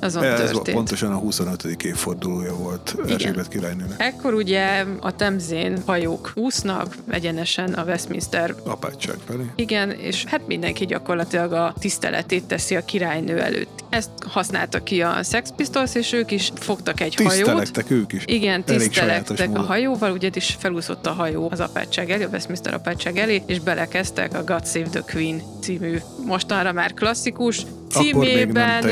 azon 0.00 0.22
Ez 0.24 0.50
történt. 0.50 0.76
pontosan 0.76 1.12
a 1.12 1.16
25. 1.16 1.64
évfordulója 1.64 2.54
volt 2.54 2.96
Erzsébet 3.08 3.48
királynőnek. 3.48 4.02
Ekkor 4.02 4.34
ugye 4.34 4.84
a 5.00 5.16
Temzén 5.16 5.82
hajók 5.86 6.32
úsznak 6.34 6.96
egyenesen 7.10 7.72
a 7.72 7.84
Westminster 7.84 8.54
apátság 8.64 9.16
felé. 9.26 9.44
Igen, 9.54 9.90
és 9.90 10.24
hát 10.24 10.46
mindenki 10.46 10.86
gyakorlatilag 10.86 11.52
a 11.52 11.74
tiszteletét 11.78 12.44
teszi 12.44 12.76
a 12.76 12.84
királynő 12.84 13.40
előtt. 13.40 13.84
Ezt 13.88 14.10
használta 14.26 14.82
ki 14.82 15.02
a 15.02 15.22
Sex 15.22 15.50
Pistols, 15.56 15.94
és 15.94 16.12
ők 16.12 16.30
is 16.30 16.52
fogtak 16.54 17.00
egy 17.00 17.14
hajót. 17.14 17.32
Tisztelektek 17.32 17.90
ők 17.90 18.12
is. 18.12 18.22
Igen, 18.26 18.64
tisztelektek 18.64 19.58
a 19.58 19.60
hajóval, 19.60 20.12
ugye 20.12 20.30
is 20.34 20.56
felúszott 20.58 21.06
a 21.06 21.12
hajó 21.12 21.48
az 21.50 21.60
apátság 21.60 22.10
elé, 22.10 22.24
a 22.24 22.28
Westminster 22.28 22.74
apátság 22.74 23.16
elé, 23.18 23.42
és 23.46 23.60
belekezdtek 23.60 24.34
a 24.34 24.44
God 24.44 24.66
Save 24.66 24.88
the 24.88 25.02
Queen 25.12 25.42
című 25.60 25.98
mostanra 26.26 26.72
már 26.72 26.94
klasszikus 26.94 27.66
címében 27.88 28.84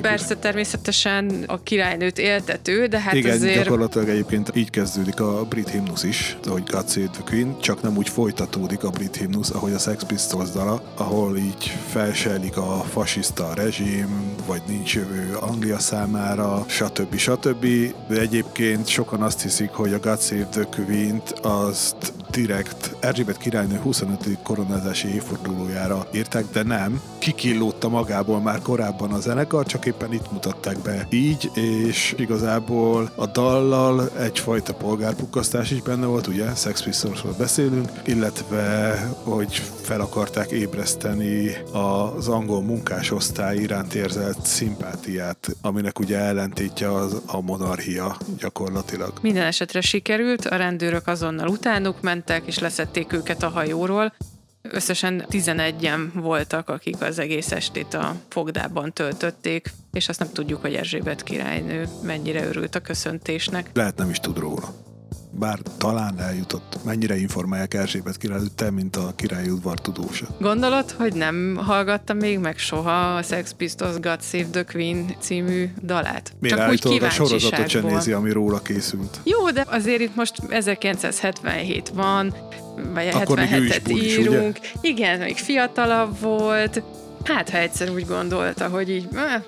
persze 0.00 0.34
természetesen 0.36 1.44
a 1.46 1.62
királynőt 1.62 2.18
éltető, 2.18 2.86
de 2.86 3.00
hát 3.00 3.14
Igen, 3.14 3.36
azért... 3.36 3.62
gyakorlatilag 3.62 4.08
egyébként 4.08 4.50
így 4.54 4.70
kezdődik 4.70 5.20
a 5.20 5.44
brit 5.44 5.68
himnusz 5.68 6.02
is, 6.02 6.36
hogy 6.44 6.62
God 6.70 6.90
Save 6.90 7.06
the 7.06 7.22
Queen, 7.26 7.56
csak 7.60 7.82
nem 7.82 7.96
úgy 7.96 8.08
folytatódik 8.08 8.84
a 8.84 8.90
brit 8.90 9.16
himnusz, 9.16 9.50
ahogy 9.50 9.72
a 9.72 9.78
Sex 9.78 10.04
Pistols 10.04 10.50
dala, 10.50 10.82
ahol 10.96 11.36
így 11.36 11.76
felsejlik 11.90 12.56
a 12.56 12.84
fasiszta 12.90 13.54
rezsim, 13.54 14.34
vagy 14.46 14.62
nincs 14.66 14.94
jövő 14.94 15.36
Anglia 15.40 15.78
számára, 15.78 16.64
stb. 16.68 17.16
stb. 17.16 17.66
De 18.08 18.20
egyébként 18.20 18.86
sokan 18.86 19.22
azt 19.22 19.42
hiszik, 19.42 19.70
hogy 19.70 19.92
a 19.92 19.98
God 19.98 20.20
Save 20.20 20.46
the 20.50 20.62
Queen-t 20.62 21.30
azt 21.42 22.12
direkt 22.30 22.96
Erzsébet 23.00 23.36
királynő 23.36 23.76
25. 23.76 24.38
koronázási 24.42 25.14
évfordulójára 25.14 26.06
írták, 26.14 26.44
de 26.52 26.62
nem. 26.62 27.00
Kikillódta 27.18 27.88
magából 27.88 28.40
már 28.40 28.62
korábban 28.62 29.12
a 29.12 29.20
zenekar, 29.20 29.66
csak 29.66 29.86
éppen 29.86 30.12
itt 30.12 30.32
mutatták 30.32 30.78
be 30.78 31.06
így, 31.10 31.50
és 31.54 32.14
igazából 32.18 33.10
a 33.14 33.26
dallal 33.26 34.10
egyfajta 34.18 34.74
polgárpukkasztás 34.74 35.70
is 35.70 35.82
benne 35.82 36.06
volt, 36.06 36.26
ugye, 36.26 36.54
Sex 36.54 36.82
Pistolsról 36.82 37.34
beszélünk, 37.38 37.88
illetve, 38.04 38.94
hogy 39.22 39.52
fel 39.82 40.00
akarták 40.00 40.50
ébreszteni 40.50 41.50
az 41.72 42.28
angol 42.28 42.62
munkásosztály 42.62 43.56
iránt 43.56 43.94
érzett 43.94 44.44
szimpátiát, 44.44 45.56
aminek 45.62 45.98
ugye 45.98 46.18
ellentétje 46.18 46.92
az 46.92 47.22
a 47.26 47.40
monarchia 47.40 48.16
gyakorlatilag. 48.38 49.12
Minden 49.20 49.46
esetre 49.46 49.80
sikerült, 49.80 50.46
a 50.46 50.56
rendőrök 50.56 51.06
azonnal 51.06 51.48
utánuk 51.48 52.00
ment, 52.00 52.11
mentek, 52.12 52.46
és 52.46 52.58
leszették 52.58 53.12
őket 53.12 53.42
a 53.42 53.48
hajóról. 53.48 54.12
Összesen 54.62 55.24
11-en 55.30 56.10
voltak, 56.14 56.68
akik 56.68 57.00
az 57.00 57.18
egész 57.18 57.52
estét 57.52 57.94
a 57.94 58.14
fogdában 58.28 58.92
töltötték, 58.92 59.72
és 59.92 60.08
azt 60.08 60.18
nem 60.18 60.32
tudjuk, 60.32 60.60
hogy 60.60 60.74
Erzsébet 60.74 61.22
királynő 61.22 61.88
mennyire 62.02 62.46
örült 62.46 62.74
a 62.74 62.80
köszöntésnek. 62.80 63.70
Lehet 63.72 63.96
nem 63.96 64.10
is 64.10 64.18
tud 64.18 64.38
róla 64.38 64.91
bár 65.38 65.58
talán 65.78 66.20
eljutott. 66.20 66.78
Mennyire 66.84 67.16
informálják 67.16 67.74
Erzsébet 67.74 68.16
király, 68.16 68.40
te, 68.54 68.70
mint 68.70 68.96
a 68.96 69.12
királyi 69.16 69.48
udvar 69.48 69.80
tudósa? 69.80 70.26
Gondolod, 70.40 70.90
hogy 70.90 71.14
nem 71.14 71.56
hallgattam 71.56 72.16
még 72.16 72.38
meg 72.38 72.58
soha 72.58 73.14
a 73.14 73.22
Sex 73.22 73.52
Pistols 73.52 74.00
God 74.00 74.22
Save 74.22 74.46
the 74.50 74.64
Queen 74.64 75.14
című 75.18 75.70
dalát? 75.84 76.32
Miért 76.40 76.56
Csak 76.56 76.90
úgy 76.92 77.02
a 77.02 77.10
sorozatot 77.10 77.68
se 77.68 77.80
nézi, 77.80 78.12
ami 78.12 78.32
róla 78.32 78.62
készült? 78.62 79.20
Jó, 79.22 79.50
de 79.50 79.64
azért 79.68 80.00
itt 80.00 80.14
most 80.14 80.34
1977 80.48 81.88
van, 81.88 82.34
vagy 82.94 83.08
77-et 83.12 83.88
írunk. 83.88 84.58
Ugye? 84.58 84.88
Igen, 84.88 85.18
még 85.18 85.36
fiatalabb 85.36 86.20
volt, 86.20 86.82
Hát, 87.24 87.50
ha 87.50 87.58
egyszer 87.58 87.90
úgy 87.90 88.06
gondolta, 88.06 88.68
hogy 88.68 88.90
így 88.90 89.08
eh, 89.14 89.42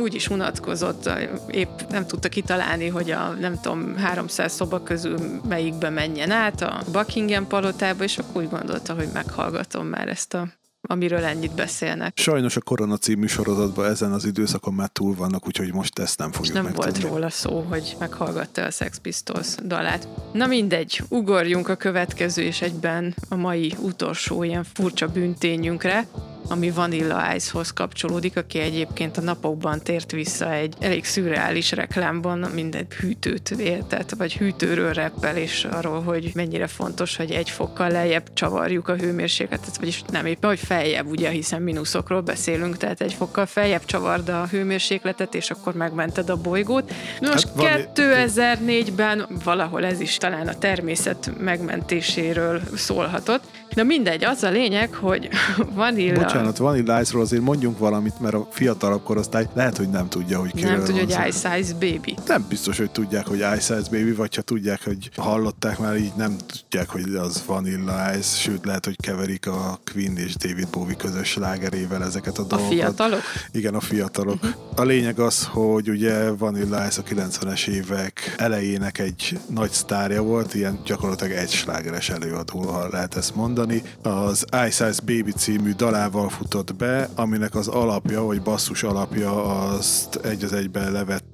úgy 0.00 0.14
is 0.14 0.28
unatkozott, 0.28 1.10
épp 1.50 1.80
nem 1.88 2.06
tudta 2.06 2.28
kitalálni, 2.28 2.88
hogy 2.88 3.10
a 3.10 3.28
nem 3.28 3.60
tudom, 3.60 3.96
300 3.96 4.52
szoba 4.52 4.82
közül 4.82 5.18
melyikbe 5.48 5.90
menjen 5.90 6.30
át 6.30 6.62
a 6.62 6.82
Buckingham 6.92 7.46
palotába, 7.46 8.04
és 8.04 8.18
akkor 8.18 8.42
úgy 8.42 8.50
gondolta, 8.50 8.94
hogy 8.94 9.08
meghallgatom 9.12 9.86
már 9.86 10.08
ezt 10.08 10.34
a 10.34 10.48
amiről 10.90 11.24
ennyit 11.24 11.54
beszélnek. 11.54 12.18
Sajnos 12.18 12.56
a 12.56 12.60
Korona 12.60 12.96
című 12.96 13.26
sorozatban 13.26 13.90
ezen 13.90 14.12
az 14.12 14.24
időszakon 14.24 14.74
már 14.74 14.88
túl 14.88 15.14
vannak, 15.14 15.46
úgyhogy 15.46 15.72
most 15.72 15.98
ezt 15.98 16.18
nem 16.18 16.32
fogjuk 16.32 16.46
És 16.46 16.52
nem 16.52 16.64
megtudni. 16.64 17.00
volt 17.00 17.12
róla 17.12 17.30
szó, 17.30 17.60
hogy 17.60 17.96
meghallgatta 17.98 18.64
a 18.64 18.70
Sex 18.70 18.98
Pistols 18.98 19.54
dalát. 19.64 20.08
Na 20.32 20.46
mindegy, 20.46 21.02
ugorjunk 21.08 21.68
a 21.68 21.74
következő 21.76 22.42
és 22.42 22.62
egyben 22.62 23.14
a 23.28 23.34
mai 23.34 23.74
utolsó 23.80 24.42
ilyen 24.42 24.64
furcsa 24.74 25.06
büntényünkre, 25.06 26.06
ami 26.48 26.70
Vanilla 26.70 27.34
Ice-hoz 27.34 27.70
kapcsolódik, 27.70 28.36
aki 28.36 28.58
egyébként 28.58 29.16
a 29.16 29.20
napokban 29.20 29.80
tért 29.82 30.10
vissza 30.10 30.52
egy 30.52 30.74
elég 30.80 31.04
szürreális 31.04 31.72
reklámban, 31.72 32.38
minden 32.38 32.86
hűtőt 33.00 33.50
éltet, 33.50 34.14
vagy 34.18 34.36
hűtőről 34.36 34.92
reppel, 34.92 35.36
és 35.36 35.64
arról, 35.70 36.02
hogy 36.02 36.30
mennyire 36.34 36.66
fontos, 36.66 37.16
hogy 37.16 37.30
egy 37.30 37.50
fokkal 37.50 37.90
lejjebb 37.90 38.32
csavarjuk 38.32 38.88
a 38.88 38.94
hőmérsékletet, 38.94 39.76
vagyis 39.78 40.02
nem 40.10 40.26
éppen, 40.26 40.50
hogy 40.50 40.58
feljebb, 40.58 41.06
ugye, 41.06 41.30
hiszen 41.30 41.62
mínuszokról 41.62 42.20
beszélünk, 42.20 42.76
tehát 42.76 43.00
egy 43.00 43.12
fokkal 43.12 43.46
feljebb 43.46 43.84
csavard 43.84 44.28
a 44.28 44.46
hőmérsékletet, 44.50 45.34
és 45.34 45.50
akkor 45.50 45.74
megmented 45.74 46.30
a 46.30 46.36
bolygót. 46.36 46.92
Most 47.20 47.48
hát 47.56 47.90
2004-ben 47.94 49.26
valahol 49.44 49.84
ez 49.84 50.00
is 50.00 50.16
talán 50.16 50.48
a 50.48 50.58
természet 50.58 51.32
megmentéséről 51.38 52.60
szólhatott. 52.74 53.42
Na 53.74 53.82
mindegy, 53.82 54.24
az 54.24 54.42
a 54.42 54.50
lényeg, 54.50 54.94
hogy 54.94 55.28
Vanilla... 55.74 56.20
Bocsánat, 56.28 56.56
Vanilla 56.56 57.00
Ice-ról 57.00 57.22
azért 57.22 57.42
mondjunk 57.42 57.78
valamit, 57.78 58.20
mert 58.20 58.34
a 58.34 58.48
fiatalabb 58.50 59.02
korosztály 59.02 59.48
lehet, 59.54 59.76
hogy 59.76 59.88
nem 59.88 60.08
tudja, 60.08 60.38
hogy 60.38 60.52
kiről 60.52 60.70
Nem 60.70 60.84
tudja, 60.84 61.02
hogy 61.02 61.28
Ice 61.28 61.58
Ice 61.58 61.72
Baby. 61.72 62.16
Nem 62.26 62.46
biztos, 62.48 62.78
hogy 62.78 62.90
tudják, 62.90 63.26
hogy 63.26 63.38
Ice 63.38 63.78
Ice 63.78 63.90
Baby, 63.90 64.12
vagy 64.12 64.34
ha 64.34 64.42
tudják, 64.42 64.84
hogy 64.84 65.10
hallották 65.16 65.78
már, 65.78 65.96
így 65.96 66.12
nem 66.16 66.36
tudják, 66.46 66.88
hogy 66.88 67.14
az 67.14 67.42
Vanilla 67.46 68.16
Ice, 68.16 68.36
sőt 68.36 68.64
lehet, 68.64 68.84
hogy 68.84 68.96
keverik 68.96 69.46
a 69.46 69.80
Queen 69.92 70.16
és 70.16 70.36
David 70.36 70.68
Bowie 70.68 70.94
közös 70.94 71.36
lágerével 71.36 72.04
ezeket 72.04 72.38
a, 72.38 72.42
a 72.42 72.44
dolgokat. 72.44 72.72
A 72.72 72.74
fiatalok? 72.74 73.20
Igen, 73.52 73.74
a 73.74 73.80
fiatalok. 73.80 74.34
Uh-huh. 74.34 74.50
A 74.76 74.82
lényeg 74.82 75.18
az, 75.18 75.44
hogy 75.44 75.88
ugye 75.88 76.30
Vanilla 76.30 76.86
Ice 76.86 77.02
a 77.04 77.14
90-es 77.14 77.66
évek 77.66 78.34
elejének 78.36 78.98
egy 78.98 79.38
nagy 79.54 79.70
sztárja 79.70 80.22
volt, 80.22 80.54
ilyen 80.54 80.80
gyakorlatilag 80.84 81.32
egy 81.32 81.50
slágeres 81.50 82.10
előadó, 82.10 82.60
ha 82.60 82.88
lehet 82.90 83.16
ezt 83.16 83.34
mondani. 83.34 83.82
Az 84.02 84.44
Ice 84.66 84.88
Ice 84.88 85.02
Baby 85.06 85.32
című 85.32 85.72
dalával 85.72 86.17
futott 86.26 86.74
be, 86.74 87.08
aminek 87.14 87.54
az 87.54 87.68
alapja, 87.68 88.22
vagy 88.22 88.42
basszus 88.42 88.82
alapja 88.82 89.44
azt 89.44 90.16
egy 90.16 90.44
az 90.44 90.52
egyben 90.52 90.92
levette 90.92 91.27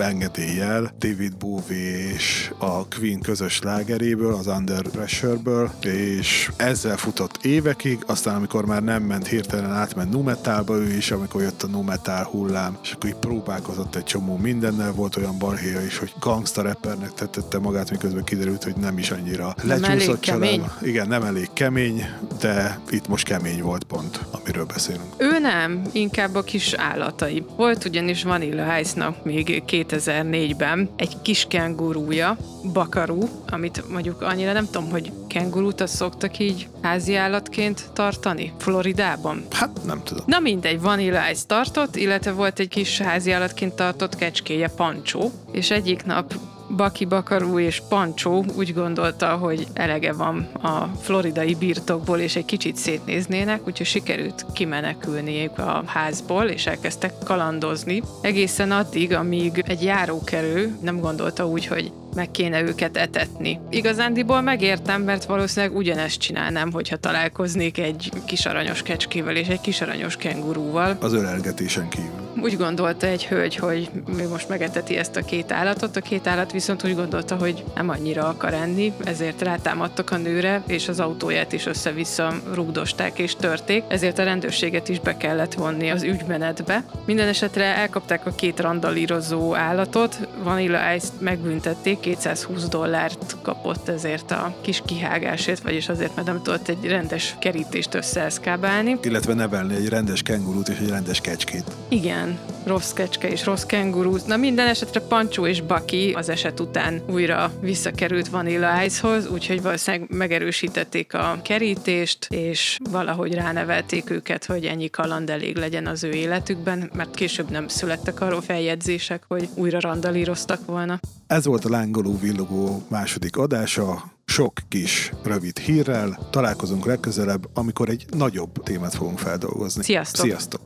engedéllyel 0.00 0.90
David 0.98 1.36
Bowie 1.36 2.12
és 2.12 2.52
a 2.58 2.88
Queen 2.88 3.20
közös 3.20 3.60
lágeréből, 3.60 4.34
az 4.34 4.46
Under 4.46 4.82
Pressure-ből, 4.88 5.70
és 5.82 6.50
ezzel 6.56 6.96
futott 6.96 7.44
évekig, 7.44 7.98
aztán 8.06 8.34
amikor 8.34 8.66
már 8.66 8.82
nem 8.82 9.02
ment 9.02 9.26
hirtelen 9.26 9.70
átment 9.70 10.10
numetálba 10.10 10.76
ő 10.76 10.96
is, 10.96 11.10
amikor 11.10 11.42
jött 11.42 11.62
a 11.62 11.66
numetál 11.66 12.24
hullám, 12.24 12.78
és 12.82 12.92
akkor 12.92 13.08
így 13.08 13.16
próbálkozott 13.16 13.96
egy 13.96 14.04
csomó 14.04 14.36
mindennel, 14.36 14.92
volt 14.92 15.16
olyan 15.16 15.38
balhéja 15.38 15.80
is, 15.80 15.98
hogy 15.98 16.12
gangsta 16.20 16.62
rappernek 16.62 17.12
tette 17.12 17.58
magát, 17.58 17.90
miközben 17.90 18.24
kiderült, 18.24 18.64
hogy 18.64 18.76
nem 18.76 18.98
is 18.98 19.10
annyira 19.10 19.54
lecsúszott 19.62 20.20
család. 20.20 20.60
Igen, 20.82 21.08
nem 21.08 21.22
elég 21.22 21.48
kemény, 21.52 22.06
de 22.40 22.80
itt 22.90 23.08
most 23.08 23.24
kemény 23.24 23.62
volt 23.62 23.84
pont, 23.84 24.20
amiről 24.30 24.64
beszélünk. 24.64 25.14
Ő 25.16 25.38
nem, 25.38 25.82
inkább 25.92 26.34
a 26.34 26.42
kis 26.42 26.72
állatai. 26.72 27.44
Volt 27.56 27.84
ugyanis 27.84 28.22
Vanilla 28.22 28.78
Ice-nak 28.78 29.24
még 29.24 29.62
2004-ben 29.92 30.90
egy 30.96 31.16
kis 31.22 31.46
kengurúja, 31.48 32.36
Bakaru, 32.72 33.28
amit 33.48 33.88
mondjuk 33.90 34.22
annyira 34.22 34.52
nem 34.52 34.64
tudom, 34.70 34.90
hogy 34.90 35.12
kengurút 35.28 35.80
azt 35.80 35.94
szoktak 35.94 36.38
így 36.38 36.68
házi 36.82 37.14
állatként 37.14 37.90
tartani 37.92 38.52
Floridában. 38.58 39.44
Hát 39.50 39.84
nem 39.84 40.02
tudom. 40.04 40.24
Na 40.26 40.38
mindegy, 40.38 40.80
Vanilla 40.80 41.30
Ice 41.30 41.46
tartott, 41.46 41.96
illetve 41.96 42.32
volt 42.32 42.58
egy 42.58 42.68
kis 42.68 42.98
házi 42.98 43.30
állatként 43.30 43.74
tartott 43.74 44.16
kecskéje, 44.16 44.68
Pancsó, 44.68 45.30
és 45.52 45.70
egyik 45.70 46.04
nap 46.04 46.34
Baki 46.76 47.04
Bakarú 47.04 47.58
és 47.58 47.82
Pancsó 47.88 48.44
úgy 48.56 48.74
gondolta, 48.74 49.36
hogy 49.36 49.66
elege 49.72 50.12
van 50.12 50.48
a 50.62 50.84
floridai 51.00 51.54
birtokból, 51.54 52.18
és 52.18 52.36
egy 52.36 52.44
kicsit 52.44 52.76
szétnéznének, 52.76 53.66
úgyhogy 53.66 53.86
sikerült 53.86 54.46
kimenekülniük 54.52 55.58
a 55.58 55.82
házból, 55.86 56.44
és 56.44 56.66
elkezdtek 56.66 57.12
kalandozni. 57.24 58.02
Egészen 58.20 58.70
addig, 58.70 59.12
amíg 59.14 59.64
egy 59.66 59.82
járókerő 59.82 60.76
nem 60.80 61.00
gondolta 61.00 61.46
úgy, 61.46 61.66
hogy 61.66 61.92
meg 62.14 62.30
kéne 62.30 62.62
őket 62.62 62.96
etetni. 62.96 63.60
Igazándiból 63.70 64.40
megértem, 64.40 65.02
mert 65.02 65.24
valószínűleg 65.24 65.76
ugyanezt 65.76 66.18
csinálnám, 66.18 66.72
hogyha 66.72 66.96
találkoznék 66.96 67.78
egy 67.78 68.10
kis 68.26 68.46
aranyos 68.46 68.82
kecskével 68.82 69.36
és 69.36 69.46
egy 69.48 69.60
kis 69.60 69.80
aranyos 69.80 70.16
kengurúval. 70.16 70.96
Az 71.00 71.12
ölelgetésen 71.12 71.88
kívül. 71.88 72.22
Úgy 72.42 72.56
gondolta 72.56 73.06
egy 73.06 73.26
hölgy, 73.26 73.56
hogy 73.56 73.90
mi 74.16 74.22
most 74.22 74.48
megeteti 74.48 74.96
ezt 74.96 75.16
a 75.16 75.24
két 75.24 75.52
állatot, 75.52 75.96
a 75.96 76.00
két 76.00 76.26
állat 76.26 76.52
viszont 76.52 76.84
úgy 76.84 76.94
gondolta, 76.94 77.36
hogy 77.36 77.64
nem 77.74 77.88
annyira 77.88 78.28
akar 78.28 78.52
enni, 78.52 78.92
ezért 79.04 79.42
rátámadtak 79.42 80.10
a 80.10 80.16
nőre, 80.16 80.62
és 80.66 80.88
az 80.88 81.00
autóját 81.00 81.52
is 81.52 81.66
össze-vissza 81.66 82.34
rugdosták 82.54 83.18
és 83.18 83.34
törték, 83.34 83.84
ezért 83.88 84.18
a 84.18 84.24
rendőrséget 84.24 84.88
is 84.88 85.00
be 85.00 85.16
kellett 85.16 85.54
vonni 85.54 85.90
az 85.90 86.02
ügymenetbe. 86.02 86.84
Minden 87.06 87.28
esetre 87.28 87.64
elkapták 87.64 88.26
a 88.26 88.34
két 88.34 88.60
randalírozó 88.60 89.54
állatot, 89.54 90.28
Vanilla 90.42 90.94
Ice-t 90.94 91.20
megbüntették, 91.20 92.01
220 92.02 92.68
dollárt 92.68 93.36
kapott 93.42 93.88
ezért 93.88 94.30
a 94.30 94.54
kis 94.60 94.82
kihágásért, 94.86 95.62
vagyis 95.62 95.88
azért, 95.88 96.14
mert 96.14 96.26
nem 96.26 96.42
tudott 96.42 96.68
egy 96.68 96.86
rendes 96.86 97.36
kerítést 97.38 97.94
összeeszkábálni. 97.94 98.98
Illetve 99.02 99.34
nevelni 99.34 99.74
egy 99.74 99.88
rendes 99.88 100.22
kengurút 100.22 100.68
és 100.68 100.78
egy 100.78 100.88
rendes 100.88 101.20
kecskét. 101.20 101.64
Igen, 101.88 102.38
rossz 102.66 102.92
kecske 102.92 103.28
és 103.28 103.44
rossz 103.44 103.62
kengurú. 103.62 104.16
Na 104.26 104.36
minden 104.36 104.66
esetre 104.66 105.00
Pancsó 105.00 105.46
és 105.46 105.60
Baki 105.60 106.12
az 106.12 106.28
eset 106.28 106.60
után 106.60 107.02
újra 107.10 107.52
visszakerült 107.60 108.28
Vanilla 108.28 108.84
Ice-hoz, 108.84 109.26
úgyhogy 109.26 109.62
valószínűleg 109.62 110.06
megerősítették 110.10 111.14
a 111.14 111.40
kerítést, 111.44 112.26
és 112.30 112.78
valahogy 112.90 113.34
ránevelték 113.34 114.10
őket, 114.10 114.44
hogy 114.44 114.64
ennyi 114.64 114.90
kaland 114.90 115.30
elég 115.30 115.56
legyen 115.56 115.86
az 115.86 116.04
ő 116.04 116.10
életükben, 116.10 116.90
mert 116.94 117.14
később 117.14 117.50
nem 117.50 117.68
születtek 117.68 118.20
arról 118.20 118.42
feljegyzések, 118.42 119.22
hogy 119.28 119.48
újra 119.54 119.80
randalíroztak 119.80 120.66
volna. 120.66 121.00
Ez 121.26 121.44
volt 121.44 121.64
a 121.64 121.68
lángoló 121.68 122.18
villogó 122.18 122.82
második 122.88 123.36
adása, 123.36 124.12
sok 124.24 124.52
kis 124.68 125.12
rövid 125.24 125.58
hírrel. 125.58 126.28
Találkozunk 126.30 126.84
legközelebb, 126.84 127.48
amikor 127.54 127.88
egy 127.88 128.04
nagyobb 128.10 128.62
témát 128.62 128.94
fogunk 128.94 129.18
feldolgozni. 129.18 129.82
Sziasztok! 129.82 130.24
Sziasztok! 130.24 130.60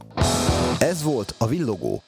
Ez 0.78 1.02
volt 1.02 1.34
a 1.38 1.46
Villogó, 1.46 2.02